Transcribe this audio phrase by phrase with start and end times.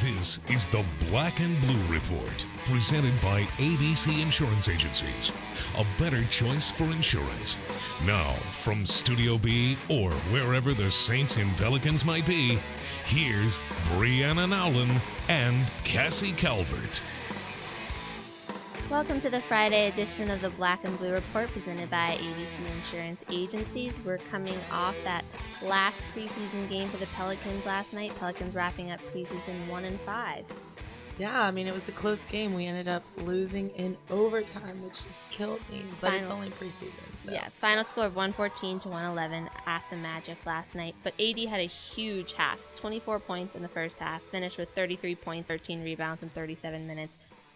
[0.00, 5.30] This is the Black and Blue Report, presented by ABC Insurance Agencies.
[5.76, 7.56] A better choice for insurance.
[8.04, 12.58] Now, from Studio B or wherever the Saints and Pelicans might be,
[13.04, 13.60] here's
[13.90, 17.00] Brianna Nowlin and Cassie Calvert.
[18.94, 23.20] Welcome to the Friday edition of the Black and Blue Report presented by ABC Insurance
[23.28, 23.92] Agencies.
[24.04, 25.24] We're coming off that
[25.64, 28.12] last preseason game for the Pelicans last night.
[28.20, 30.44] Pelicans wrapping up preseason 1 and 5.
[31.18, 32.54] Yeah, I mean, it was a close game.
[32.54, 36.92] We ended up losing in overtime, which just killed me, but Final- it's only preseason.
[37.24, 37.32] So.
[37.32, 40.94] Yeah, final score of 114 to 111 at the Magic last night.
[41.02, 45.16] But AD had a huge half 24 points in the first half, finished with 33
[45.16, 47.12] points, 13 rebounds in 37 minutes.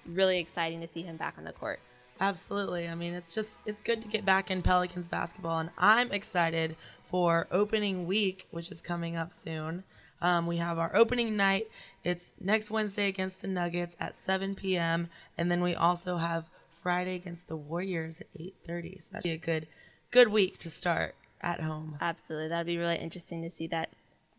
[0.09, 1.81] Really exciting to see him back on the court.
[2.21, 2.89] Absolutely.
[2.89, 6.77] I mean, it's just it's good to get back in Pelicans basketball, and I'm excited
[7.11, 9.85] for opening week, which is coming up soon.
[10.21, 11.69] Um, we have our opening night.
[12.03, 16.47] It's next Wednesday against the Nuggets at 7 p.m., and then we also have
[16.83, 19.03] Friday against the Warriors at 8:30.
[19.03, 19.69] So that'd be a good
[20.11, 21.97] good week to start at home.
[22.01, 22.49] Absolutely.
[22.49, 23.91] that'd be really interesting to see that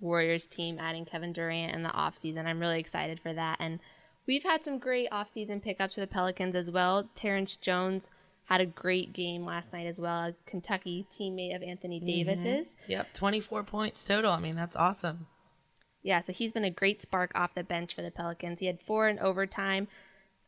[0.02, 2.46] Warriors team adding Kevin Durant in the offseason.
[2.46, 3.58] I'm really excited for that.
[3.60, 3.80] And
[4.30, 7.10] we've had some great offseason pickups for the Pelicans as well.
[7.16, 8.04] Terrence Jones
[8.46, 12.78] had a great game last night as well, a Kentucky teammate of Anthony Davis's.
[12.88, 14.32] Yep, 24 points total.
[14.32, 15.26] I mean, that's awesome.
[16.04, 18.60] Yeah, so he's been a great spark off the bench for the Pelicans.
[18.60, 19.88] He had four in overtime.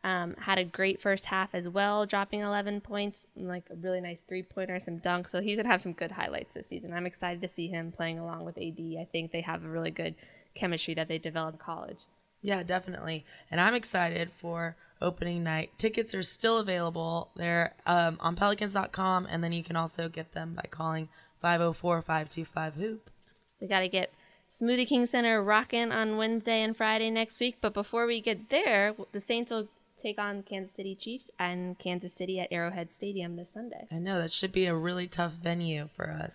[0.03, 4.01] Um, had a great first half as well, dropping 11 points, and, like a really
[4.01, 5.29] nice three pointer, some dunks.
[5.29, 6.93] So he's gonna have some good highlights this season.
[6.93, 8.79] I'm excited to see him playing along with AD.
[8.99, 10.15] I think they have a really good
[10.55, 12.05] chemistry that they developed in college.
[12.41, 13.25] Yeah, definitely.
[13.49, 15.71] And I'm excited for opening night.
[15.77, 17.29] Tickets are still available.
[17.35, 21.09] They're um, on pelicans.com, and then you can also get them by calling
[21.41, 23.09] 504 525 Hoop.
[23.55, 24.11] So we got to get
[24.49, 27.57] Smoothie King Center rocking on Wednesday and Friday next week.
[27.61, 29.67] But before we get there, the Saints will
[30.01, 33.87] take on Kansas City Chiefs and Kansas City at Arrowhead Stadium this Sunday.
[33.91, 36.33] I know that should be a really tough venue for us,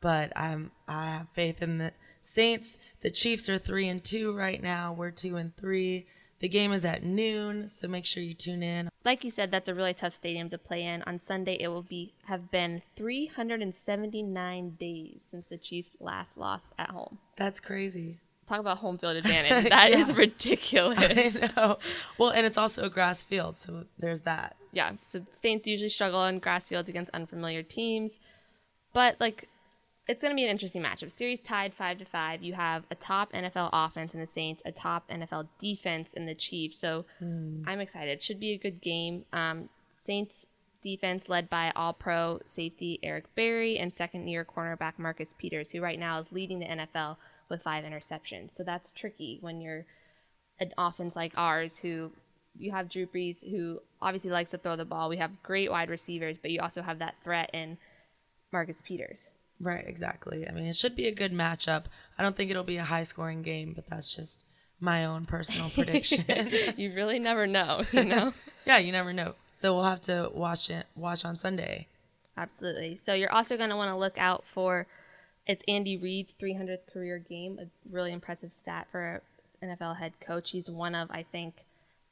[0.00, 1.92] but I'm I have faith in the
[2.24, 2.78] Saints.
[3.02, 4.92] The Chiefs are three and two right now.
[4.92, 6.06] We're two and three.
[6.40, 8.90] The game is at noon, so make sure you tune in.
[9.04, 11.02] Like you said, that's a really tough stadium to play in.
[11.04, 16.90] On Sunday, it will be have been 379 days since the Chiefs last lost at
[16.90, 17.18] home.
[17.36, 18.18] That's crazy.
[18.46, 19.70] Talk about home field advantage.
[19.70, 20.16] That is Yeah.
[20.16, 20.98] ridiculous.
[21.42, 21.78] I know.
[22.18, 24.56] Well, and it's also a grass field, so there's that.
[24.72, 28.12] yeah, so Saints usually struggle on grass fields against unfamiliar teams,
[28.92, 29.48] but like
[30.06, 31.16] it's going to be an interesting matchup.
[31.16, 32.42] Series tied five to five.
[32.42, 36.34] You have a top NFL offense in the Saints, a top NFL defense in the
[36.34, 36.78] Chiefs.
[36.78, 37.06] So
[37.66, 38.20] I'm excited.
[38.20, 39.24] Should be a good game.
[39.32, 39.70] Um,
[40.04, 40.46] Saints
[40.82, 46.18] defense led by All-Pro safety Eric Berry and second-year cornerback Marcus Peters, who right now
[46.18, 47.16] is leading the NFL
[47.48, 48.54] with five interceptions.
[48.54, 49.86] So that's tricky when you're
[50.60, 52.12] an offense like ours who
[52.56, 55.08] you have Drew Brees who obviously likes to throw the ball.
[55.08, 57.78] We have great wide receivers, but you also have that threat in
[58.52, 59.30] Marcus Peters.
[59.60, 60.48] Right, exactly.
[60.48, 61.84] I mean, it should be a good matchup.
[62.18, 64.40] I don't think it'll be a high scoring game, but that's just
[64.80, 66.24] my own personal prediction.
[66.76, 68.32] you really never know, you know?
[68.66, 69.34] yeah, you never know.
[69.60, 71.86] So we'll have to watch it watch on Sunday.
[72.36, 72.96] Absolutely.
[72.96, 74.86] So you're also going to want to look out for
[75.46, 79.22] it's Andy Reid's 300th career game, a really impressive stat for
[79.62, 80.50] an NFL head coach.
[80.50, 81.64] He's one of, I think,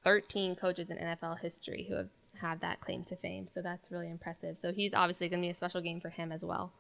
[0.04, 2.09] 13 coaches in NFL history who have
[2.42, 3.47] have that claim to fame.
[3.47, 4.59] So that's really impressive.
[4.59, 6.72] So he's obviously going to be a special game for him as well.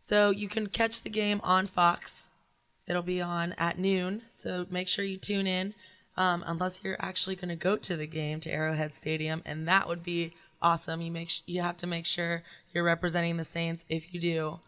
[0.00, 2.28] So you can catch the game on Fox.
[2.86, 4.22] It'll be on at noon.
[4.30, 5.74] So make sure you tune in.
[6.16, 9.88] Um, unless you're actually going to go to the game to Arrowhead Stadium, and that
[9.88, 11.00] would be awesome.
[11.00, 12.42] You make sh- you have to make sure
[12.74, 13.84] you're representing the Saints.
[13.88, 14.60] If you do,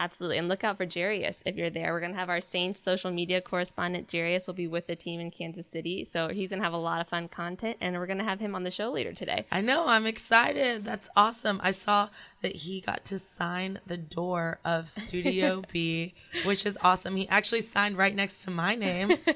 [0.00, 0.38] Absolutely.
[0.38, 1.92] And look out for Jarius if you're there.
[1.92, 5.20] We're going to have our Saints social media correspondent, Jarius, will be with the team
[5.20, 6.06] in Kansas City.
[6.06, 8.40] So he's going to have a lot of fun content, and we're going to have
[8.40, 9.44] him on the show later today.
[9.52, 9.88] I know.
[9.88, 10.86] I'm excited.
[10.86, 11.60] That's awesome.
[11.62, 12.08] I saw
[12.40, 16.14] that he got to sign the door of Studio B,
[16.46, 17.14] which is awesome.
[17.14, 19.08] He actually signed right next to my name,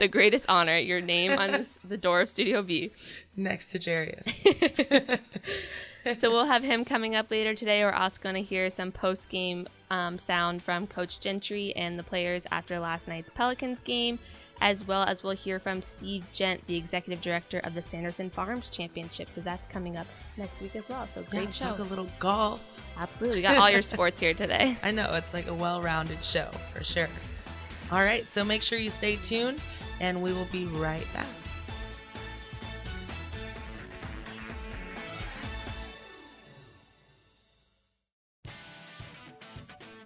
[0.00, 2.90] the greatest honor, your name on the door of Studio B.
[3.36, 5.20] next to Jarius.
[6.18, 7.82] So we'll have him coming up later today.
[7.82, 12.02] We're also going to hear some post game um, sound from Coach Gentry and the
[12.02, 14.18] players after last night's Pelicans game,
[14.60, 18.70] as well as we'll hear from Steve Jent, the executive director of the Sanderson Farms
[18.70, 20.06] Championship, because that's coming up
[20.36, 21.06] next week as well.
[21.08, 21.64] So Yeah, great show.
[21.66, 22.62] talk a little golf.
[22.96, 23.38] Absolutely.
[23.38, 24.76] We got all your sports here today.
[24.82, 27.08] I know it's like a well-rounded show for sure.
[27.90, 29.60] All right, so make sure you stay tuned,
[30.00, 31.26] and we will be right back.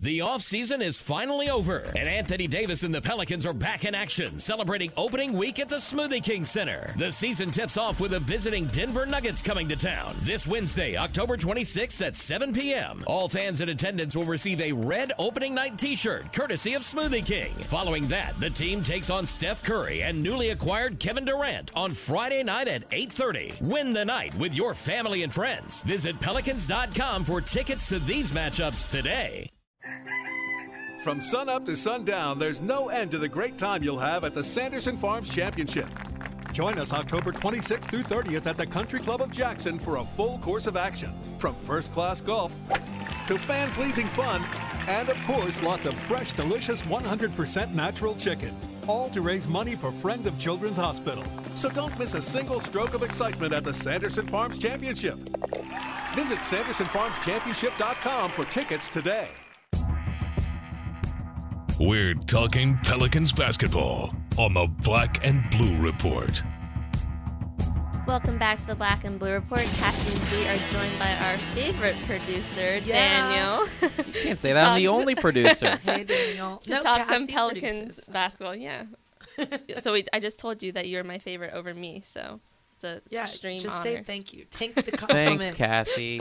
[0.00, 4.38] The offseason is finally over, and Anthony Davis and the Pelicans are back in action,
[4.38, 6.92] celebrating opening week at the Smoothie King Center.
[6.98, 11.38] The season tips off with the visiting Denver Nuggets coming to town this Wednesday, October
[11.38, 13.04] 26th at 7 p.m.
[13.06, 17.24] All fans in attendance will receive a red opening night t shirt, courtesy of Smoothie
[17.24, 17.54] King.
[17.64, 22.42] Following that, the team takes on Steph Curry and newly acquired Kevin Durant on Friday
[22.42, 23.62] night at 8.30.
[23.62, 25.80] Win the night with your family and friends.
[25.82, 29.50] Visit Pelicans.com for tickets to these matchups today.
[31.02, 34.42] From sunup to sundown, there's no end to the great time you'll have at the
[34.42, 35.88] Sanderson Farms Championship.
[36.52, 40.38] Join us October 26th through 30th at the Country Club of Jackson for a full
[40.38, 41.12] course of action.
[41.38, 42.56] From first class golf
[43.26, 44.44] to fan pleasing fun,
[44.88, 48.54] and of course, lots of fresh, delicious 100% natural chicken.
[48.86, 51.24] All to raise money for Friends of Children's Hospital.
[51.54, 55.18] So don't miss a single stroke of excitement at the Sanderson Farms Championship.
[56.14, 59.28] Visit SandersonFarmsChampionship.com for tickets today.
[61.78, 66.42] We're talking Pelicans basketball on the Black and Blue Report.
[68.06, 69.60] Welcome back to the Black and Blue Report.
[69.74, 73.28] Cassie and we are joined by our favorite producer, Yeah.
[73.32, 73.68] Daniel.
[74.06, 74.64] You can't say that.
[74.64, 75.76] I'm the only producer.
[75.84, 76.62] Hey, Daniel.
[76.66, 78.04] to talk some Pelicans produces.
[78.06, 78.54] basketball.
[78.56, 78.84] Yeah.
[79.82, 82.00] so we, I just told you that you're my favorite over me.
[82.04, 82.40] So
[82.76, 83.84] it's a it's Yeah, extreme just honor.
[83.84, 84.46] say thank you.
[84.50, 85.40] Take the compliment.
[85.42, 86.20] Thanks, Cassie.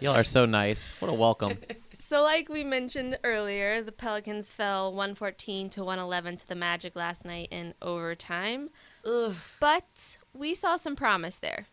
[0.00, 0.92] Y'all are so nice.
[1.00, 1.54] What a welcome.
[1.98, 7.24] So, like we mentioned earlier, the Pelicans fell 114 to 111 to the Magic last
[7.24, 8.70] night in overtime.
[9.04, 9.34] Ugh.
[9.60, 11.66] But we saw some promise there.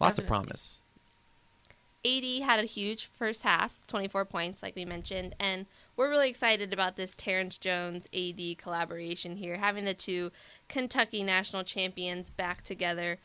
[0.00, 0.80] Lots of promise.
[2.04, 5.66] AD had a huge first half, 24 points, like we mentioned, and
[5.96, 10.30] we're really excited about this Terrence Jones AD collaboration here, having the two
[10.68, 13.18] Kentucky national champions back together.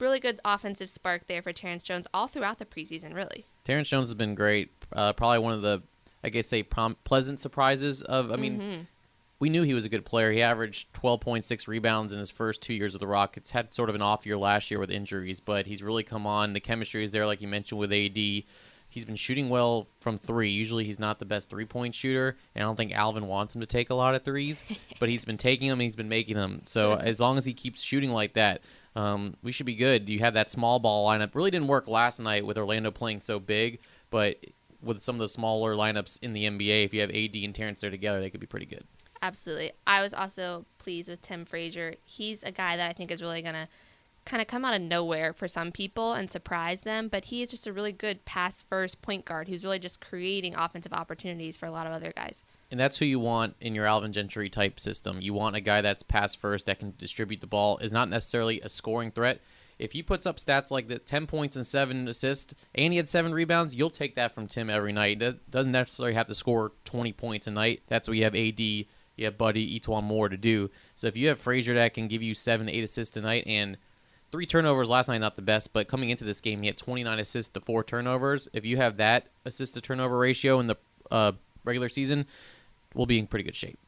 [0.00, 3.44] Really good offensive spark there for Terrence Jones all throughout the preseason, really.
[3.64, 4.77] Terrence Jones has been great.
[4.92, 5.82] Uh, probably one of the,
[6.24, 8.30] I guess, say prom- pleasant surprises of.
[8.32, 8.80] I mean, Mm-hmm.
[9.40, 10.32] we knew he was a good player.
[10.32, 13.50] He averaged 12.6 rebounds in his first two years with the Rockets.
[13.52, 16.52] Had sort of an off year last year with injuries, but he's really come on.
[16.54, 18.44] The chemistry is there, like you mentioned with AD.
[18.90, 20.48] He's been shooting well from three.
[20.48, 23.60] Usually, he's not the best three point shooter, and I don't think Alvin wants him
[23.60, 24.64] to take a lot of threes.
[24.98, 25.74] but he's been taking them.
[25.78, 26.62] And he's been making them.
[26.64, 28.62] So as long as he keeps shooting like that,
[28.96, 30.08] um, we should be good.
[30.08, 31.34] You have that small ball lineup.
[31.34, 33.78] Really didn't work last night with Orlando playing so big,
[34.10, 34.38] but
[34.82, 37.80] with some of the smaller lineups in the NBA, if you have AD and Terrence
[37.80, 38.84] there together, they could be pretty good.
[39.20, 39.72] Absolutely.
[39.86, 41.94] I was also pleased with Tim Frazier.
[42.04, 43.68] He's a guy that I think is really going to
[44.24, 47.50] kind of come out of nowhere for some people and surprise them, but he is
[47.50, 51.66] just a really good pass first point guard who's really just creating offensive opportunities for
[51.66, 52.44] a lot of other guys.
[52.70, 55.18] And that's who you want in your Alvin Gentry type system.
[55.20, 58.60] You want a guy that's pass first, that can distribute the ball, is not necessarily
[58.60, 59.40] a scoring threat.
[59.78, 63.08] If he puts up stats like that, 10 points and 7 assists, and he had
[63.08, 65.22] 7 rebounds, you'll take that from Tim every night.
[65.22, 67.82] It doesn't necessarily have to score 20 points a night.
[67.86, 68.86] That's what you have AD, you
[69.20, 70.70] have Buddy, E'Twaun Moore to do.
[70.94, 73.76] So if you have Frazier that can give you 7 8 assists a night, and
[74.32, 77.18] three turnovers last night, not the best, but coming into this game, he had 29
[77.18, 78.48] assists to 4 turnovers.
[78.52, 80.76] If you have that assist to turnover ratio in the
[81.10, 81.32] uh,
[81.64, 82.26] regular season,
[82.94, 83.78] we'll be in pretty good shape.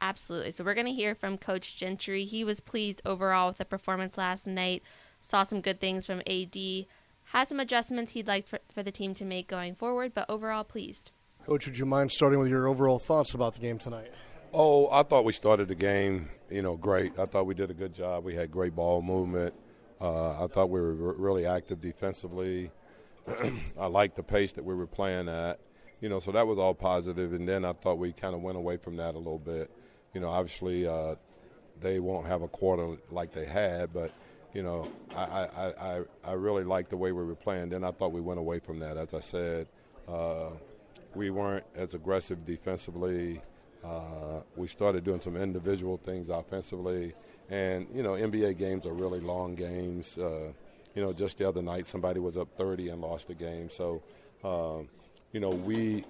[0.00, 0.50] Absolutely.
[0.50, 2.24] So we're going to hear from Coach Gentry.
[2.24, 4.82] He was pleased overall with the performance last night,
[5.20, 6.56] saw some good things from AD,
[7.32, 10.64] has some adjustments he'd like for, for the team to make going forward, but overall
[10.64, 11.12] pleased.
[11.46, 14.12] Coach, would you mind starting with your overall thoughts about the game tonight?
[14.52, 17.18] Oh, I thought we started the game, you know, great.
[17.18, 18.24] I thought we did a good job.
[18.24, 19.54] We had great ball movement.
[20.00, 22.70] Uh, I thought we were re- really active defensively.
[23.78, 25.60] I liked the pace that we were playing at,
[26.00, 27.32] you know, so that was all positive.
[27.32, 29.70] And then I thought we kind of went away from that a little bit.
[30.14, 31.14] You know, obviously uh,
[31.80, 34.10] they won't have a quarter like they had, but
[34.54, 37.70] you know, I, I, I, I really liked the way we were playing.
[37.70, 38.96] Then I thought we went away from that.
[38.96, 39.68] As I said,
[40.08, 40.50] uh,
[41.14, 43.40] we weren't as aggressive defensively.
[43.84, 47.14] Uh, we started doing some individual things offensively,
[47.48, 50.18] and you know NBA games are really long games.
[50.18, 50.52] Uh,
[50.94, 53.70] you know, just the other night somebody was up 30 and lost the game.
[53.70, 54.02] So,
[54.42, 54.88] um,
[55.32, 56.04] you know, we,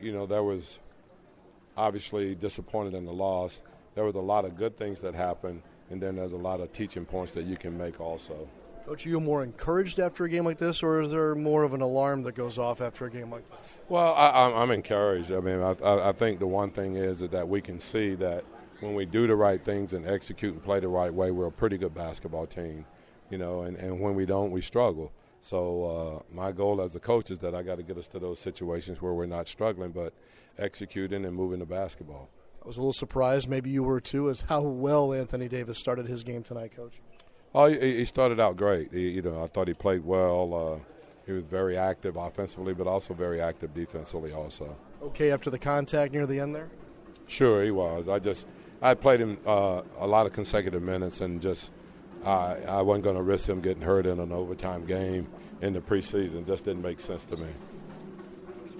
[0.00, 0.78] you know, there was
[1.76, 3.62] obviously disappointed in the loss.
[3.94, 6.72] There was a lot of good things that happened, and then there's a lot of
[6.72, 8.48] teaching points that you can make also.
[8.86, 11.74] Coach, are you more encouraged after a game like this, or is there more of
[11.74, 13.78] an alarm that goes off after a game like this?
[13.88, 15.30] Well, I, I'm, I'm encouraged.
[15.30, 18.44] I mean, I, I, I think the one thing is that we can see that
[18.80, 21.52] when we do the right things and execute and play the right way, we're a
[21.52, 22.86] pretty good basketball team,
[23.28, 23.62] you know.
[23.62, 25.12] And, and when we don't, we struggle.
[25.40, 28.18] So uh, my goal as a coach is that I got to get us to
[28.18, 30.14] those situations where we're not struggling, but
[30.58, 32.30] executing and moving the basketball.
[32.68, 36.06] I was a little surprised, maybe you were too, as how well Anthony Davis started
[36.06, 37.00] his game tonight, Coach.
[37.54, 38.92] Oh, he, he started out great.
[38.92, 40.52] He, you know, I thought he played well.
[40.54, 40.78] Uh,
[41.24, 44.76] he was very active offensively, but also very active defensively, also.
[45.02, 46.68] Okay, after the contact near the end there.
[47.26, 48.06] Sure, he was.
[48.06, 48.46] I just
[48.82, 51.72] I played him uh, a lot of consecutive minutes, and just
[52.22, 55.26] I I wasn't going to risk him getting hurt in an overtime game
[55.62, 56.46] in the preseason.
[56.46, 57.48] Just didn't make sense to me.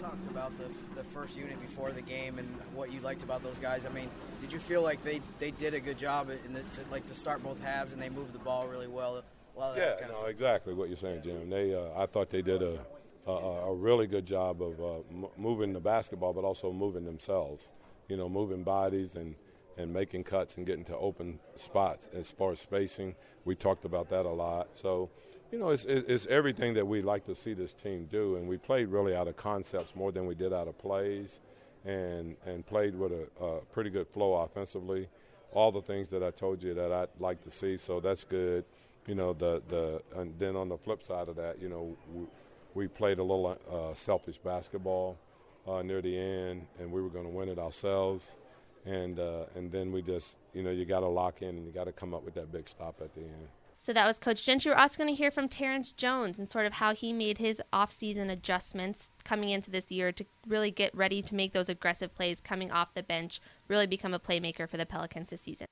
[0.08, 0.64] Talked about the,
[0.96, 3.84] the first unit before the game and what you liked about those guys.
[3.84, 4.08] I mean,
[4.40, 7.14] did you feel like they, they did a good job in the, to, like to
[7.14, 9.22] start both halves and they moved the ball really well?
[9.76, 11.50] yeah, no, exactly what you're saying, Jim.
[11.50, 12.78] They uh, I thought they did a
[13.26, 17.68] a, a really good job of uh, m- moving the basketball, but also moving themselves.
[18.08, 19.34] You know, moving bodies and
[19.76, 23.14] and making cuts and getting to open spots as far as spacing.
[23.44, 24.68] We talked about that a lot.
[24.72, 25.10] So,
[25.50, 28.36] you know, it's, it's everything that we like to see this team do.
[28.36, 31.40] And we played really out of concepts more than we did out of plays
[31.84, 35.08] and, and played with a, a pretty good flow offensively.
[35.52, 37.78] All the things that I told you that I'd like to see.
[37.78, 38.64] So that's good.
[39.06, 42.26] You know, the, the, and then on the flip side of that, you know, we,
[42.74, 45.16] we played a little uh, selfish basketball
[45.66, 48.32] uh, near the end, and we were going to win it ourselves
[48.88, 51.72] and uh, and then we just you know you got to lock in and you
[51.72, 53.48] got to come up with that big stop at the end.
[53.80, 54.72] So that was Coach Gentry.
[54.72, 57.62] We're also going to hear from Terrence Jones and sort of how he made his
[57.72, 62.40] offseason adjustments coming into this year to really get ready to make those aggressive plays
[62.40, 65.68] coming off the bench, really become a playmaker for the Pelicans this season.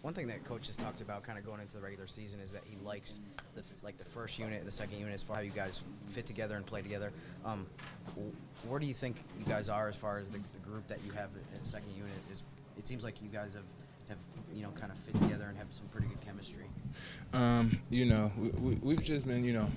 [0.00, 2.50] One thing that coach has talked about kind of going into the regular season is
[2.52, 3.20] that he likes
[3.54, 6.24] this, like the first unit, the second unit, as far as how you guys fit
[6.24, 7.12] together and play together.
[7.44, 7.66] Um,
[8.66, 11.12] where do you think you guys are as far as the, the group that you
[11.12, 12.12] have in the second unit?
[12.32, 12.42] Is
[12.80, 13.62] it seems like you guys have
[14.08, 14.16] have
[14.54, 16.64] you know kind of fit together and have some pretty good chemistry.
[17.34, 19.68] Um, you know, we, we, have just been you know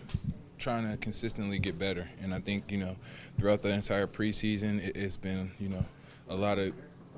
[0.57, 2.95] trying to consistently get better, and I think you know
[3.37, 5.83] throughout the entire preseason it, has been you know
[6.29, 6.71] a lot of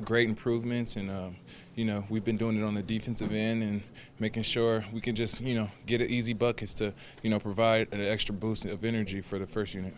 [0.03, 0.95] great improvements.
[0.95, 1.35] And um,
[1.75, 3.83] you know we've been doing it on the defensive end and
[4.19, 7.93] making sure we can just you know get an easy buckets to you know provide
[7.93, 9.93] an extra boost of energy for the first unit.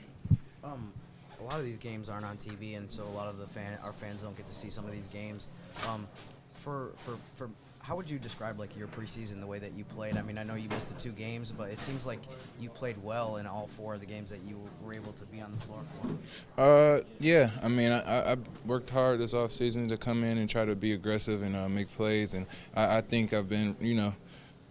[0.65, 1.06] Um, a
[1.47, 3.93] lot of these games aren't on TV and so a lot of the fan our
[3.93, 5.47] fans don't get to see some of these games
[5.87, 6.07] um,
[6.53, 7.49] for for for
[7.87, 10.17] how would you describe like your preseason, the way that you played?
[10.17, 12.19] I mean, I know you missed the two games, but it seems like
[12.59, 15.39] you played well in all four of the games that you were able to be
[15.39, 16.61] on the floor for.
[16.61, 17.49] Uh, yeah.
[17.63, 20.75] I mean, I, I worked hard this off season to come in and try to
[20.75, 24.13] be aggressive and uh, make plays, and I, I think I've been, you know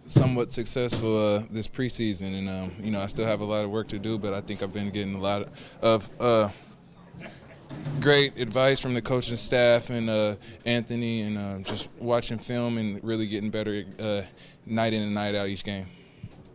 [0.05, 3.71] somewhat successful uh, this preseason, and um, you know I still have a lot of
[3.71, 5.49] work to do, but I think I've been getting a lot
[5.81, 6.49] of uh,
[7.99, 13.03] great advice from the coaching staff and uh, Anthony, and uh, just watching film and
[13.03, 14.21] really getting better uh,
[14.65, 15.85] night in and night out each game.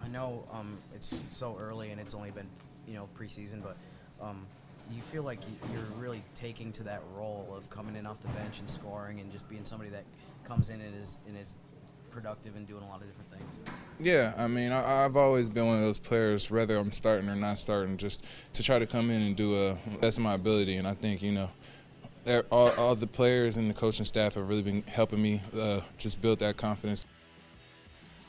[0.02, 2.48] I know um, it's so early and it's only been
[2.86, 3.76] you know preseason, but
[4.20, 4.46] um,
[4.90, 5.40] you feel like
[5.72, 9.32] you're really taking to that role of coming in off the bench and scoring and
[9.32, 10.04] just being somebody that
[10.44, 11.58] comes in and is and is
[12.12, 13.70] productive and doing a lot of different things.
[14.00, 17.36] Yeah, I mean, I, have always been one of those players, whether I'm starting or
[17.36, 20.76] not starting, just to try to come in and do a best of my ability.
[20.76, 21.48] And I think you know,
[22.50, 26.20] all, all the players and the coaching staff have really been helping me uh, just
[26.20, 27.06] build that confidence.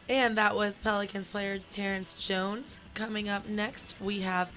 [0.09, 2.81] And that was Pelicans player Terrence Jones.
[2.93, 4.49] Coming up next, we have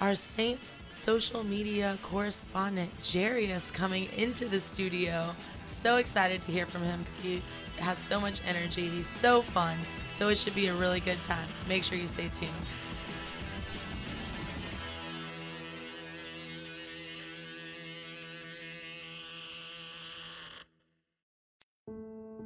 [0.00, 5.34] our Saints social media correspondent Jarius coming into the studio.
[5.66, 7.42] So excited to hear from him because he
[7.78, 8.88] has so much energy.
[8.88, 9.76] He's so fun.
[10.14, 11.48] So it should be a really good time.
[11.68, 12.50] Make sure you stay tuned.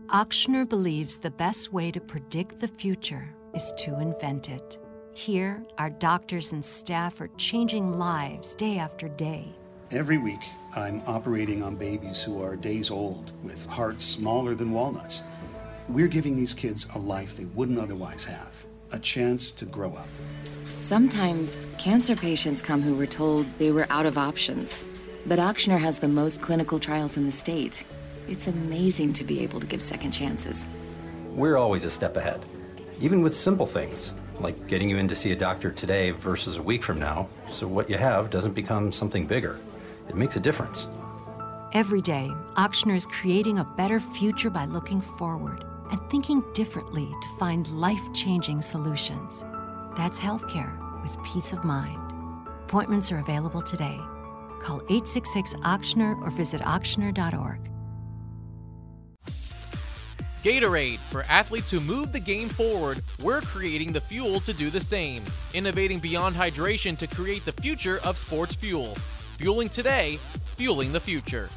[0.09, 4.79] Ochsner believes the best way to predict the future is to invent it.
[5.17, 9.49] Here, our doctors and staff are changing lives day after day.
[9.91, 10.43] Every week,
[10.77, 15.23] I'm operating on babies who are days old with hearts smaller than walnuts.
[15.89, 18.53] We're giving these kids a life they wouldn't otherwise have,
[18.93, 20.07] a chance to grow up.
[20.77, 24.85] Sometimes cancer patients come who were told they were out of options.
[25.25, 27.85] But Ochsner has the most clinical trials in the state.
[28.29, 30.67] It's amazing to be able to give second chances.
[31.31, 32.45] We're always a step ahead,
[33.01, 36.63] even with simple things like getting you in to see a doctor today versus a
[36.63, 39.59] week from now, so what you have doesn't become something bigger.
[40.09, 40.87] It makes a difference.
[41.73, 47.29] Every day, Ochsner is creating a better future by looking forward and thinking differently to
[47.39, 49.45] find life changing solutions.
[49.97, 52.01] That's healthcare with peace of mind.
[52.65, 54.01] Appointments are available today.
[54.61, 57.76] Call 866 Ochsner or visit ochsner.org.
[60.43, 64.81] Gatorade, for athletes who move the game forward, we're creating the fuel to do the
[64.81, 65.25] same.
[65.55, 68.97] Innovating beyond hydration to create the future of sports fuel.
[69.39, 70.19] Fueling today,
[70.57, 71.49] fueling the future.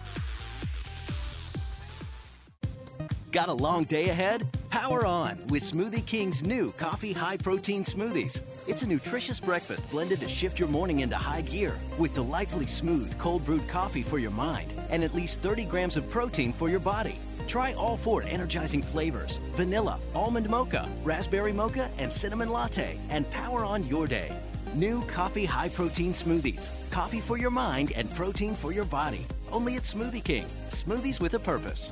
[3.31, 4.47] Got a long day ahead?
[4.71, 8.41] Power on with Smoothie King's new coffee high protein smoothies.
[8.67, 13.15] It's a nutritious breakfast blended to shift your morning into high gear with delightfully smooth
[13.19, 16.79] cold brewed coffee for your mind and at least 30 grams of protein for your
[16.79, 17.19] body.
[17.49, 23.65] Try all four energizing flavors vanilla, almond mocha, raspberry mocha, and cinnamon latte and power
[23.65, 24.31] on your day.
[24.75, 26.69] New coffee high protein smoothies.
[26.91, 29.25] Coffee for your mind and protein for your body.
[29.51, 30.45] Only at Smoothie King.
[30.69, 31.91] Smoothies with a purpose.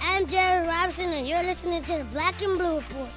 [0.00, 3.10] I'm Jerry Robinson, and you're listening to the Black and Blue Report.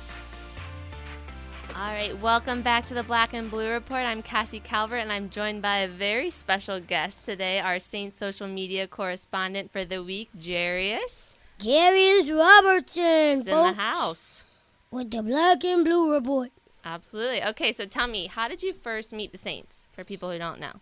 [1.81, 4.05] All right, welcome back to the Black and Blue Report.
[4.05, 8.47] I'm Cassie Calvert, and I'm joined by a very special guest today, our Saints social
[8.47, 11.33] media correspondent for the week, Jarius.
[11.57, 14.45] Jarius Robertson, in the house.
[14.91, 16.51] With the Black and Blue Report.
[16.85, 17.43] Absolutely.
[17.45, 20.59] Okay, so tell me, how did you first meet the Saints, for people who don't
[20.59, 20.81] know?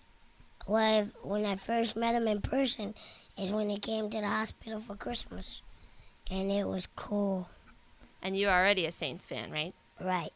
[0.67, 2.93] Well, when I first met him in person
[3.37, 5.61] is when he came to the hospital for Christmas.
[6.29, 7.47] And it was cool.
[8.21, 9.73] And you're already a Saints fan, right?
[10.01, 10.33] Right.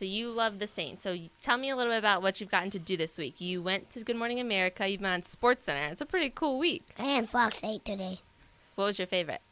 [0.00, 1.02] So you love the Saints.
[1.02, 3.38] So tell me a little bit about what you've gotten to do this week.
[3.38, 4.88] You went to Good Morning America.
[4.88, 5.92] You've been on Sports Center.
[5.92, 6.84] It's a pretty cool week.
[6.98, 8.20] And Fox 8 today.
[8.76, 9.42] What was your favorite?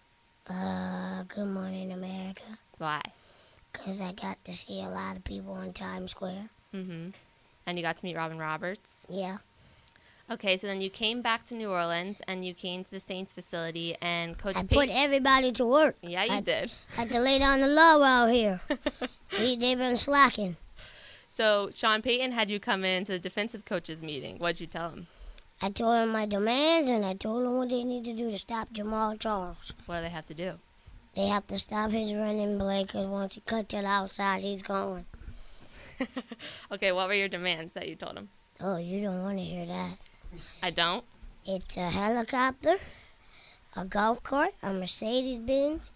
[0.50, 2.44] Uh, Good Morning America.
[2.78, 3.02] Why?
[3.70, 6.48] Because I got to see a lot of people in Times Square.
[6.74, 7.10] Mm-hmm.
[7.66, 9.04] And you got to meet Robin Roberts.
[9.10, 9.36] Yeah.
[10.30, 13.32] Okay, so then you came back to New Orleans and you came to the Saints
[13.32, 14.56] facility and Coach.
[14.56, 15.96] I Payton- put everybody to work.
[16.02, 16.70] Yeah, you I, did.
[16.94, 18.60] Had to lay down the law out here.
[19.30, 20.56] they, they've been slacking.
[21.28, 24.38] So Sean Payton had you come in to the defensive coaches meeting.
[24.38, 25.06] What'd you tell him?
[25.62, 28.38] I told him my demands and I told him what they need to do to
[28.38, 29.72] stop Jamaal Charles.
[29.86, 30.52] What do they have to do?
[31.16, 35.06] They have to stop his running play because once he cuts the outside, he's going.
[36.70, 38.28] Okay, what were your demands that you told him?
[38.60, 39.96] Oh, you don't want to hear that.
[40.62, 41.04] I don't.
[41.46, 42.76] It's a helicopter,
[43.76, 45.92] a golf cart, a Mercedes Benz,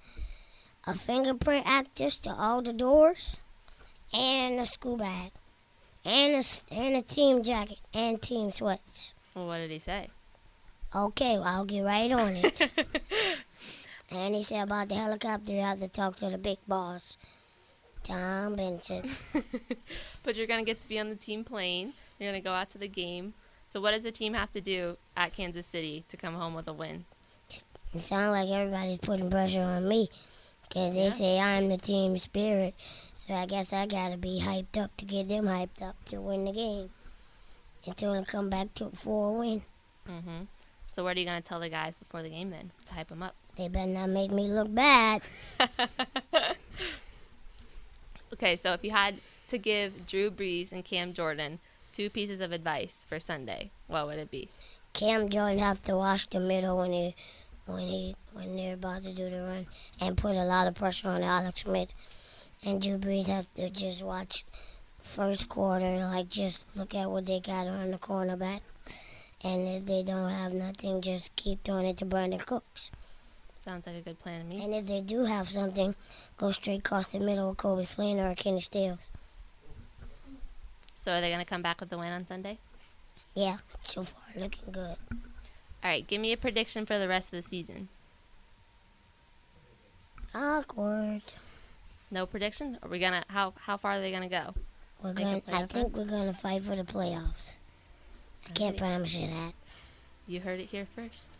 [0.86, 3.36] a fingerprint access to all the doors,
[4.14, 5.32] and a school bag,
[6.04, 9.14] and a, and a team jacket, and team sweats.
[9.34, 10.08] Well, what did he say?
[10.94, 12.60] Okay, well, I'll get right on it.
[14.10, 17.16] and he said about the helicopter, you have to talk to the big boss,
[18.04, 19.10] Tom Benson.
[20.22, 21.94] But you're gonna get to be on the team plane.
[22.18, 23.34] You're gonna go out to the game.
[23.72, 26.68] So what does the team have to do at Kansas City to come home with
[26.68, 27.06] a win?
[27.94, 30.10] It sounds like everybody's putting pressure on me
[30.68, 32.74] because they say I'm the team spirit.
[33.14, 36.20] So I guess I got to be hyped up to get them hyped up to
[36.20, 36.90] win the game
[37.86, 39.62] until they come back to for a win.
[40.06, 40.42] Mm-hmm.
[40.92, 43.22] So what are you gonna tell the guys before the game then to hype them
[43.22, 43.34] up?
[43.56, 45.22] They better not make me look bad.
[48.34, 49.16] Okay, so if you had
[49.48, 51.58] to give Drew Brees and Cam Jordan
[51.92, 54.48] two pieces of advice for Sunday, what would it be?
[54.92, 57.14] Cam Jordan have to watch the middle when he
[57.66, 59.66] when he when they're about to do the run
[60.00, 61.88] and put a lot of pressure on Alex Smith.
[62.64, 64.44] And Drew Brees have to just watch
[64.98, 68.60] first quarter, like just look at what they got on the cornerback.
[69.44, 72.92] And if they don't have nothing, just keep doing it to Brandin Cooks.
[73.56, 74.64] Sounds like a good plan to me.
[74.64, 75.94] And if they do have something,
[76.36, 79.10] go straight across the middle with Kobe Flynn or Kenny Stills.
[81.02, 82.58] So are they gonna come back with the win on Sunday?
[83.34, 84.96] Yeah, so far looking good.
[85.10, 85.18] All
[85.82, 87.88] right, give me a prediction for the rest of the season.
[90.32, 91.22] Awkward.
[92.12, 92.78] No prediction?
[92.84, 94.54] Are we gonna how how far are they gonna go?
[95.02, 95.64] We're Make a going.
[95.64, 97.56] I think we're gonna fight for the playoffs.
[98.48, 99.54] I can't promise you that.
[100.28, 101.30] You heard it here first.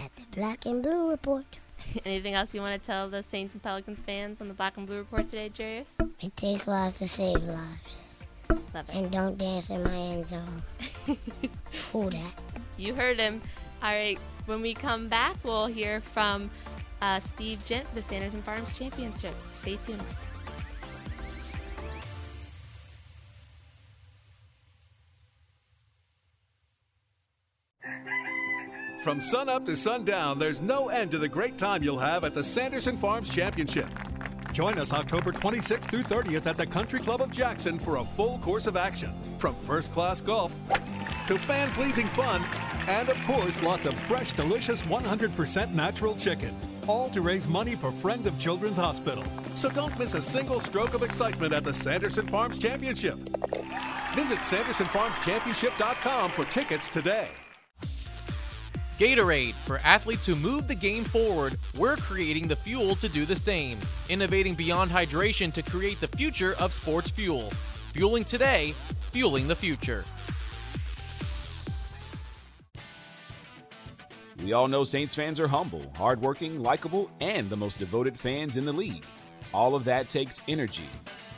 [0.00, 1.46] At the Black and Blue Report.
[2.04, 4.84] Anything else you want to tell the Saints and Pelicans fans on the Black and
[4.84, 5.90] Blue Report today, Jarius?
[6.20, 8.08] It takes lives to save lives.
[8.74, 8.94] Love it.
[8.94, 10.62] And don't dance in my end zone.
[11.92, 12.34] Who that?
[12.76, 13.40] You heard him.
[13.82, 16.50] All right, when we come back, we'll hear from
[17.00, 19.34] uh, Steve Jent, the Sanderson Farms Championship.
[19.54, 20.02] Stay tuned.
[29.02, 32.44] From sunup to sundown, there's no end to the great time you'll have at the
[32.44, 33.88] Sanderson Farms Championship.
[34.52, 38.38] Join us October 26th through 30th at the Country Club of Jackson for a full
[38.38, 39.14] course of action.
[39.38, 40.54] From first class golf
[41.26, 42.44] to fan pleasing fun,
[42.86, 46.54] and of course, lots of fresh, delicious 100% natural chicken.
[46.86, 49.24] All to raise money for Friends of Children's Hospital.
[49.54, 53.18] So don't miss a single stroke of excitement at the Sanderson Farms Championship.
[54.14, 57.28] Visit SandersonFarmsChampionship.com for tickets today.
[59.02, 63.34] Gatorade, for athletes who move the game forward, we're creating the fuel to do the
[63.34, 63.80] same.
[64.08, 67.50] Innovating beyond hydration to create the future of sports fuel.
[67.94, 68.76] Fueling today,
[69.10, 70.04] fueling the future.
[74.40, 78.64] We all know Saints fans are humble, hardworking, likable, and the most devoted fans in
[78.64, 79.04] the league.
[79.52, 80.88] All of that takes energy.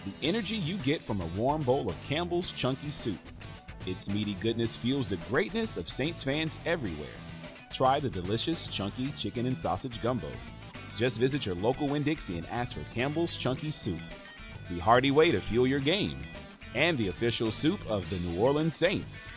[0.04, 3.18] The energy you get from a warm bowl of Campbell's Chunky Soup.
[3.86, 7.08] Its meaty goodness fuels the greatness of Saints fans everywhere.
[7.74, 10.28] Try the delicious Chunky Chicken and Sausage Gumbo.
[10.96, 13.98] Just visit your local Winn Dixie and ask for Campbell's Chunky Soup.
[14.70, 16.20] The hearty way to fuel your game.
[16.76, 19.28] And the official soup of the New Orleans Saints.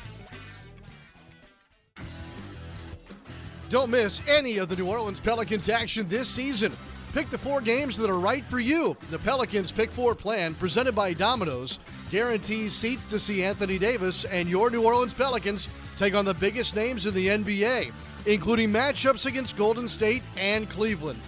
[3.69, 6.77] Don't miss any of the New Orleans Pelicans action this season.
[7.13, 8.95] Pick the four games that are right for you.
[9.09, 11.79] The Pelicans Pick Four plan, presented by Domino's,
[12.11, 16.75] guarantees seats to see Anthony Davis and your New Orleans Pelicans take on the biggest
[16.75, 17.91] names in the NBA,
[18.27, 21.21] including matchups against Golden State and Cleveland.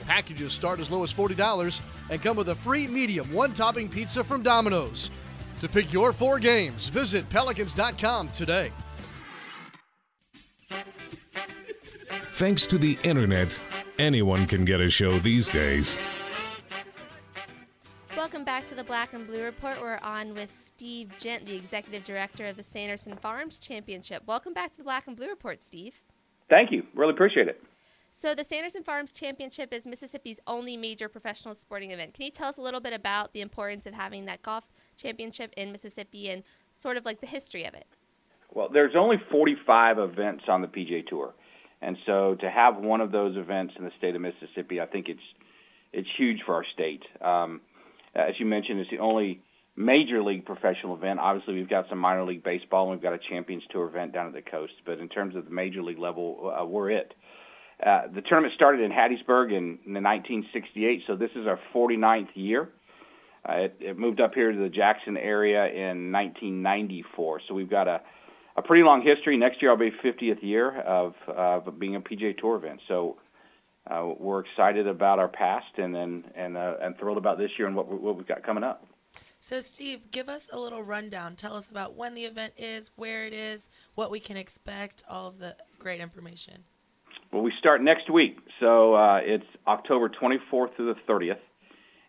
[0.00, 4.24] Packages start as low as $40 and come with a free medium one topping pizza
[4.24, 5.10] from Domino's.
[5.60, 8.72] To pick your four games, visit pelicans.com today.
[12.32, 13.62] Thanks to the internet,
[13.98, 15.98] anyone can get a show these days.
[18.16, 19.80] Welcome back to the Black and Blue Report.
[19.80, 24.22] We're on with Steve Jent, the executive director of the Sanderson Farms Championship.
[24.26, 25.94] Welcome back to the Black and Blue Report, Steve.
[26.50, 26.82] Thank you.
[26.94, 27.62] Really appreciate it.
[28.12, 32.12] So, the Sanderson Farms Championship is Mississippi's only major professional sporting event.
[32.12, 35.54] Can you tell us a little bit about the importance of having that golf championship
[35.56, 36.42] in Mississippi and
[36.76, 37.86] sort of like the history of it?
[38.52, 41.34] Well, there's only 45 events on the PGA Tour.
[41.80, 45.08] And so to have one of those events in the state of Mississippi, I think
[45.08, 45.20] it's
[45.92, 47.02] it's huge for our state.
[47.20, 47.60] Um,
[48.14, 49.40] as you mentioned, it's the only
[49.80, 51.18] major league professional event.
[51.18, 54.26] Obviously, we've got some minor league baseball and we've got a Champions Tour event down
[54.26, 54.74] at the coast.
[54.84, 57.14] But in terms of the major league level, uh, we're it.
[57.84, 62.68] Uh, the tournament started in Hattiesburg in, in 1968, so this is our 49th year.
[63.48, 67.88] Uh, it, it moved up here to the Jackson area in 1994, so we've got
[67.88, 68.02] a
[68.56, 69.38] a pretty long history.
[69.38, 72.80] Next year, I'll be 50th year of uh, being a PGA Tour event.
[72.88, 73.16] So
[73.90, 77.66] uh, we're excited about our past and and and, uh, and thrilled about this year
[77.66, 78.84] and what what we've got coming up.
[79.42, 81.34] So, Steve, give us a little rundown.
[81.34, 85.26] Tell us about when the event is, where it is, what we can expect, all
[85.26, 86.64] of the great information.
[87.32, 91.38] Well, we start next week, so uh, it's October 24th through the 30th,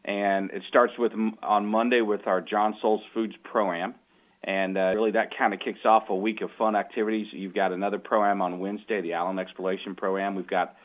[0.04, 3.96] and it starts with on Monday with our John Soules Foods Pro Am.
[4.44, 7.28] And uh, really, that kind of kicks off a week of fun activities.
[7.32, 10.36] You've got another pro am on Wednesday, the Allen Exploration Pro Am.
[10.36, 10.76] We've got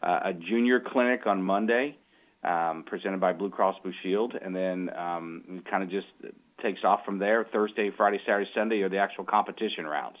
[0.00, 1.97] uh, a junior clinic on Monday,
[2.44, 6.06] um, presented by Blue Cross Blue Shield, and then um, it kind of just
[6.62, 7.46] takes off from there.
[7.52, 10.18] Thursday, Friday, Saturday, Sunday are the actual competition rounds,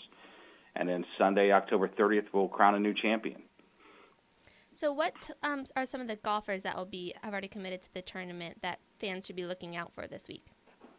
[0.74, 3.42] and then Sunday, October 30th, we'll crown a new champion.
[4.72, 7.94] So, what um, are some of the golfers that will be have already committed to
[7.94, 10.46] the tournament that fans should be looking out for this week?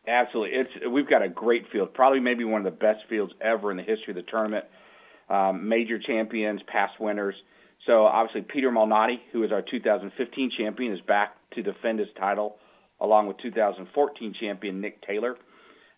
[0.07, 3.71] Absolutely, it's we've got a great field, probably maybe one of the best fields ever
[3.71, 4.65] in the history of the tournament.
[5.29, 7.35] Um, major champions, past winners.
[7.89, 12.57] So obviously Peter Malnati, who is our 2015 champion, is back to defend his title,
[13.01, 15.35] along with 2014 champion Nick Taylor.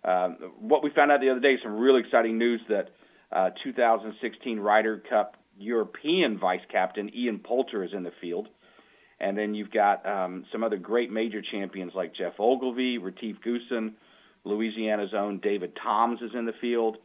[0.06, 2.92] Um, what we found out the other day, is some really exciting news that
[3.34, 8.48] uh, 2016 Ryder Cup European vice captain Ian Poulter is in the field.
[9.20, 13.96] And then you've got um, some other great major champions like Geoff Ogilvy, Retief Goosen,
[14.46, 17.00] Louisiana's own David Toms is in the field.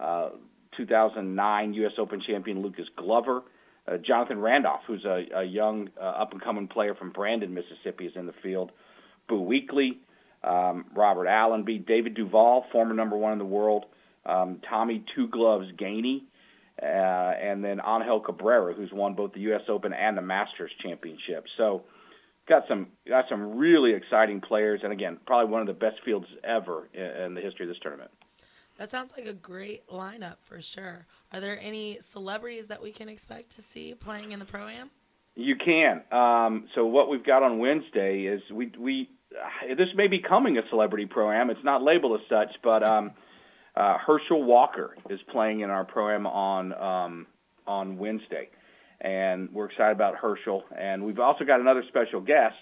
[0.00, 0.30] Uh,
[0.76, 1.92] 2009 U.S.
[1.96, 3.42] Open champion Lucas Glover.
[3.86, 8.06] Uh, Jonathan Randolph, who's a, a young uh, up and coming player from Brandon, Mississippi,
[8.06, 8.70] is in the field.
[9.28, 9.98] Boo Weekley,
[10.44, 13.86] um, Robert Allenby, David Duval, former number one in the world,
[14.24, 16.22] um, Tommy Two Gloves Gainey,
[16.80, 19.62] uh, and then Angel Cabrera, who's won both the U.S.
[19.68, 21.44] Open and the Masters Championship.
[21.56, 21.82] So,
[22.48, 26.26] got some got some really exciting players, and again, probably one of the best fields
[26.44, 28.10] ever in, in the history of this tournament.
[28.82, 31.06] That sounds like a great lineup for sure.
[31.32, 34.90] Are there any celebrities that we can expect to see playing in the pro am?
[35.36, 36.02] You can.
[36.10, 39.08] Um, so what we've got on Wednesday is we we
[39.40, 41.48] uh, this may be coming a celebrity pro am.
[41.48, 43.12] It's not labeled as such, but um,
[43.76, 47.26] uh, Herschel Walker is playing in our pro am on um,
[47.68, 48.48] on Wednesday,
[49.00, 50.64] and we're excited about Herschel.
[50.76, 52.56] And we've also got another special guest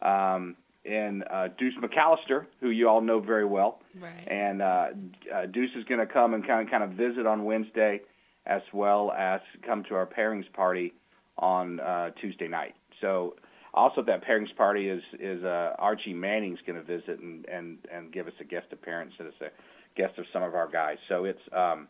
[0.00, 3.80] um, in uh, Deuce McAllister, who you all know very well.
[4.00, 4.26] Right.
[4.26, 4.86] And uh,
[5.34, 8.00] uh, Deuce is going to come and kind of kind of visit on Wednesday,
[8.46, 10.94] as well as come to our pairings party
[11.38, 12.74] on uh, Tuesday night.
[13.00, 13.36] So
[13.74, 17.78] also at that pairings party is is uh, Archie Manning's going to visit and, and
[17.92, 19.50] and give us a guest appearance as a
[19.96, 20.96] guest of some of our guys.
[21.08, 21.88] So it's um,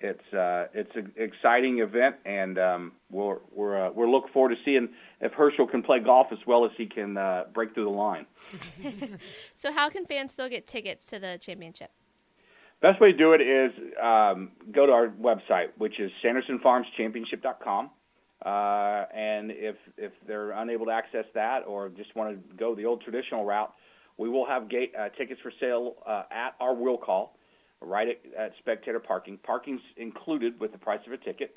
[0.00, 4.56] It's uh, it's an exciting event, and um, we're we're uh, we're looking forward to
[4.64, 4.88] seeing
[5.20, 8.26] if Herschel can play golf as well as he can uh, break through the line.
[9.54, 11.90] So how can fans still get tickets to the championship?
[12.80, 17.90] Best way to do it is um, go to our website, which is SandersonFarmsChampionship.com.
[18.44, 22.84] Uh, and if if they're unable to access that or just want to go the
[22.84, 23.72] old traditional route,
[24.16, 27.36] we will have gate uh, tickets for sale uh, at our will call,
[27.80, 29.38] right at, at spectator parking.
[29.42, 31.56] Parking's included with the price of a ticket,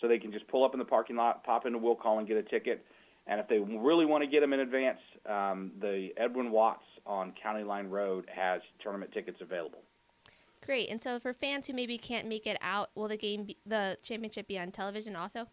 [0.00, 2.28] so they can just pull up in the parking lot, pop into will call, and
[2.28, 2.84] get a ticket.
[3.26, 7.32] And if they really want to get them in advance, um, the Edwin Watts on
[7.40, 9.80] County Line Road has tournament tickets available.
[10.64, 10.90] Great.
[10.90, 13.96] And so for fans who maybe can't make it out, will the game, be, the
[14.02, 15.46] championship, be on television also?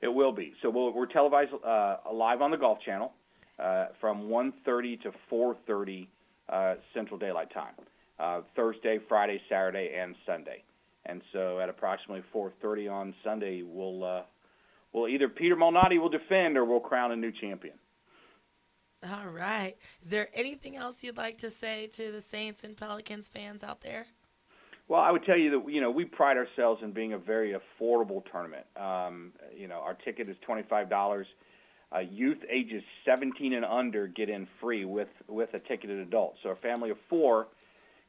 [0.00, 0.52] It will be.
[0.62, 3.12] So we'll, we're televised uh, live on the Golf Channel
[3.58, 6.08] uh, from 1:30 to 4:30
[6.48, 7.74] uh, Central Daylight Time,
[8.18, 10.62] uh, Thursday, Friday, Saturday, and Sunday.
[11.04, 14.22] And so at approximately 4:30 on Sunday, we'll uh,
[14.92, 17.74] we'll either Peter Malnati will defend or we'll crown a new champion.
[19.10, 19.76] All right.
[20.00, 23.80] Is there anything else you'd like to say to the Saints and Pelicans fans out
[23.80, 24.06] there?
[24.86, 27.54] Well, I would tell you that you know we pride ourselves in being a very
[27.54, 28.66] affordable tournament.
[28.76, 31.26] Um, you know, our ticket is twenty five dollars.
[31.94, 36.36] Uh, youth ages 17 and under get in free with with a ticketed adult.
[36.42, 37.48] So a family of four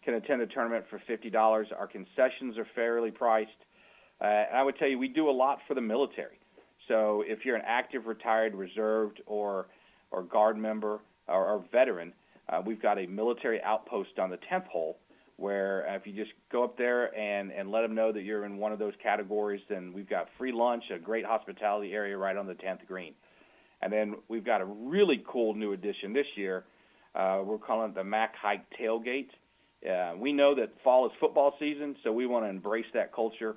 [0.04, 1.68] can attend the tournament for fifty dollars.
[1.78, 3.52] Our concessions are fairly priced.
[4.22, 6.39] Uh, and I would tell you we do a lot for the military.
[6.88, 9.68] So if you're an active, retired, reserved, or
[10.12, 12.13] or guard member or, or veteran,
[12.50, 14.98] uh, we've got a military outpost on the 10th hole
[15.38, 18.58] where if you just go up there and, and let them know that you're in
[18.58, 22.46] one of those categories, then we've got free lunch, a great hospitality area right on
[22.46, 23.13] the 10th green.
[23.82, 26.66] And then we've got a really cool new addition this year.
[27.16, 29.30] Uh, we're calling it the Mac Hike Tailgate.
[29.88, 33.56] Uh, we know that fall is football season, so we want to embrace that culture.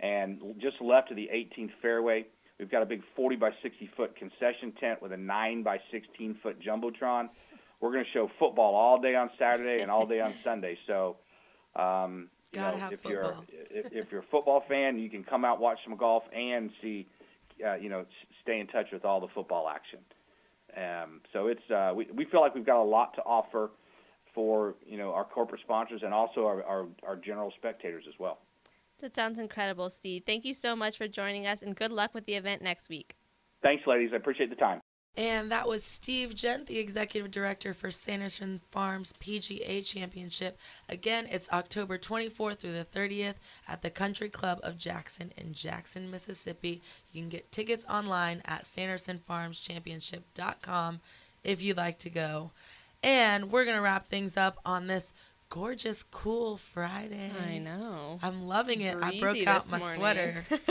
[0.00, 2.26] And just left of the 18th fairway,
[2.58, 6.38] we've got a big 40 by 60 foot concession tent with a 9 by 16
[6.42, 7.28] foot jumbotron
[7.80, 10.78] we're going to show football all day on Saturday and all day on Sunday.
[10.86, 11.16] So,
[11.76, 13.36] um, you Gotta know, if you're
[13.70, 17.06] if, if you're a football fan, you can come out watch some golf and see,
[17.64, 18.06] uh, you know,
[18.42, 19.98] stay in touch with all the football action.
[20.74, 23.70] Um, so it's uh, we we feel like we've got a lot to offer
[24.38, 28.38] for you know our corporate sponsors and also our our, our general spectators as well.
[29.00, 30.22] That sounds incredible, Steve.
[30.24, 33.16] Thank you so much for joining us, and good luck with the event next week.
[33.64, 34.10] Thanks, ladies.
[34.12, 34.80] I appreciate the time.
[35.16, 40.56] And that was Steve Jent, the executive director for Sanderson Farms PGA Championship.
[40.88, 43.34] Again, it's October 24th through the 30th
[43.66, 46.80] at the Country Club of Jackson in Jackson, Mississippi.
[47.12, 51.00] You can get tickets online at SandersonFarmsChampionship.com
[51.42, 52.52] if you'd like to go.
[53.02, 55.12] And we're going to wrap things up on this
[55.50, 57.30] gorgeous, cool Friday.
[57.48, 58.18] I know.
[58.22, 58.96] I'm loving it.
[59.00, 59.96] I broke out my morning.
[59.98, 60.44] sweater.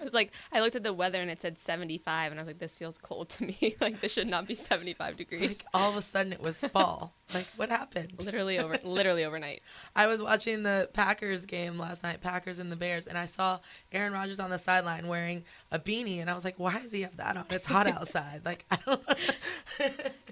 [0.00, 2.48] I was like, I looked at the weather and it said 75, and I was
[2.48, 3.76] like, this feels cold to me.
[3.80, 5.58] like, this should not be 75 It's degrees.
[5.58, 7.14] like all of a sudden it was fall.
[7.32, 8.12] like what happened?
[8.24, 9.62] Literally over, literally overnight.
[9.94, 13.60] I was watching the Packers game last night, Packers and the Bears, and I saw
[13.92, 17.02] Aaron Rodgers on the sideline wearing a beanie, and I was like, why does he
[17.02, 17.44] have that on?
[17.50, 18.42] It's hot outside.
[18.44, 19.02] Like I don't.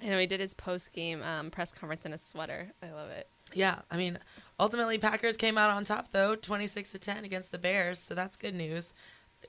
[0.02, 2.72] I know he did his post game um, press conference in a sweater.
[2.82, 3.28] I love it.
[3.56, 4.18] Yeah, I mean,
[4.60, 8.14] ultimately Packers came out on top though, twenty six to ten against the Bears, so
[8.14, 8.92] that's good news.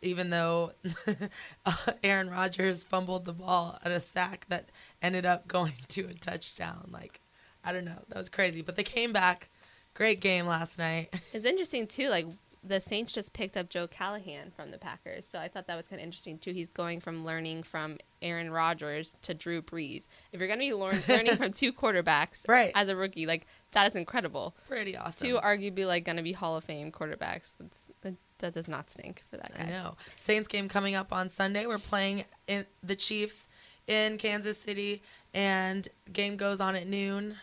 [0.02, 0.72] Even though
[1.65, 4.70] uh, Aaron Rodgers fumbled the ball at a sack that
[5.02, 7.20] ended up going to a touchdown, like
[7.65, 8.62] I don't know, that was crazy.
[8.62, 9.50] But they came back.
[9.93, 11.13] Great game last night.
[11.34, 12.08] It's interesting too.
[12.08, 12.28] Like
[12.63, 15.86] the Saints just picked up Joe Callahan from the Packers, so I thought that was
[15.88, 16.52] kind of interesting too.
[16.52, 20.08] He's going from learning from Aaron Rodgers to Drew Brees.
[20.32, 22.72] If you're going to be learn- learning from two quarterbacks Right.
[22.76, 24.56] as a rookie, like that is incredible.
[24.67, 25.28] Pretty awesome.
[25.28, 27.54] Two arguably like going to be Hall of Fame quarterbacks.
[27.60, 29.63] That's that, that does not stink for that guy.
[29.65, 29.96] I know.
[30.15, 31.65] Saints game coming up on Sunday.
[31.65, 33.48] We're playing in the Chiefs
[33.88, 35.02] in Kansas City,
[35.34, 37.36] and game goes on at noon.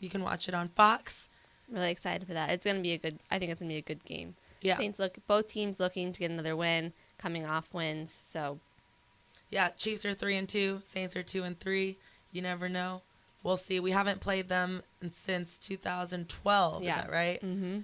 [0.00, 1.28] You can watch it on Fox.
[1.70, 2.50] Really excited for that.
[2.50, 3.18] It's going to be a good.
[3.30, 4.34] I think it's going to be a good game.
[4.60, 4.76] Yeah.
[4.76, 8.18] Saints look both teams looking to get another win, coming off wins.
[8.24, 8.58] So
[9.50, 10.80] Yeah, Chiefs are three and two.
[10.84, 11.96] Saints are two and three.
[12.32, 13.02] You never know.
[13.42, 13.78] We'll see.
[13.80, 16.82] We haven't played them since 2012.
[16.82, 17.40] yeah, Is that right?
[17.40, 17.78] Mm-hmm.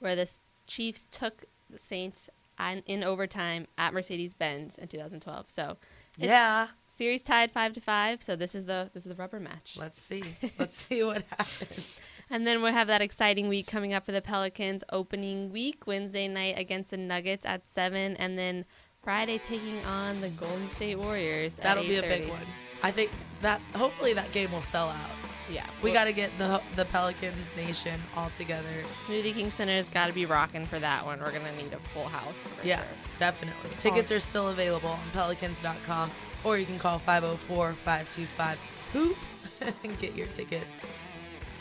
[0.00, 0.30] Where the
[0.66, 5.48] Chiefs took the Saints on, in overtime at Mercedes Benz in 2012.
[5.50, 5.76] So
[6.18, 6.68] Yeah.
[6.86, 8.22] series tied five to five.
[8.22, 9.76] So this is the this is the rubber match.
[9.78, 10.22] Let's see.
[10.58, 12.08] Let's see what happens.
[12.30, 14.84] And then we'll have that exciting week coming up for the Pelicans.
[14.90, 18.16] Opening week, Wednesday night against the Nuggets at 7.
[18.16, 18.64] And then
[19.02, 21.56] Friday taking on the Golden State Warriors.
[21.56, 22.40] That'll be a big one.
[22.82, 23.10] I think
[23.42, 25.10] that hopefully that game will sell out.
[25.50, 28.68] Yeah, we got to get the the Pelicans Nation all together.
[29.06, 31.20] Smoothie King Center's got to be rocking for that one.
[31.20, 32.38] We're gonna need a full house.
[32.38, 32.86] For yeah, sure.
[33.18, 33.70] definitely.
[33.78, 36.10] Tickets are still available on pelicans.com
[36.44, 39.16] or you can call 504-525-HOOP
[39.84, 40.66] and get your tickets.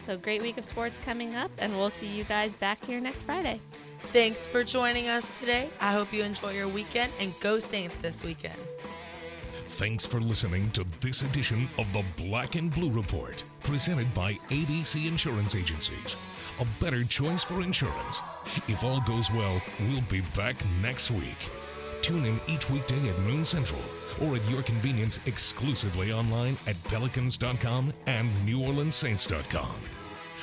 [0.08, 3.24] So great week of sports coming up, and we'll see you guys back here next
[3.24, 3.60] Friday.
[4.14, 5.70] Thanks for joining us today.
[5.82, 8.58] I hope you enjoy your weekend and go Saints this weekend.
[9.66, 15.08] Thanks for listening to this edition of the Black and Blue Report, presented by ABC
[15.08, 16.16] Insurance Agencies.
[16.62, 18.22] A better choice for insurance.
[18.70, 21.50] If all goes well, we'll be back next week.
[22.02, 23.82] Tune in each weekday at noon central
[24.22, 29.97] or at your convenience exclusively online at pelicans.com and neworleanssaints.com.